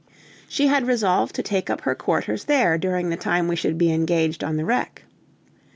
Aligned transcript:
She 0.49 0.65
had 0.65 0.87
resolved 0.87 1.35
to 1.35 1.43
take 1.43 1.69
up 1.69 1.81
her 1.81 1.93
quarters 1.93 2.45
there 2.45 2.75
during 2.79 3.09
the 3.11 3.15
time 3.15 3.47
we 3.47 3.55
should 3.55 3.77
be 3.77 3.91
engaged 3.93 4.43
on 4.43 4.57
the 4.57 4.65
wreck. 4.65 5.03